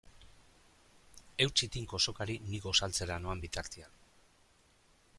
Eutsi 1.45 1.69
tinko 1.77 2.01
sokari 2.07 2.39
ni 2.49 2.65
gosaltzera 2.65 3.21
noan 3.27 3.47
bitartean. 3.47 3.97